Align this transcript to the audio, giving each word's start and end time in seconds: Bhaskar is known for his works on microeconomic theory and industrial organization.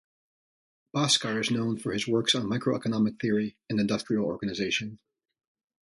Bhaskar 0.95 1.39
is 1.39 1.51
known 1.51 1.77
for 1.77 1.93
his 1.93 2.07
works 2.07 2.33
on 2.33 2.47
microeconomic 2.49 3.19
theory 3.21 3.55
and 3.69 3.79
industrial 3.79 4.25
organization. 4.25 4.97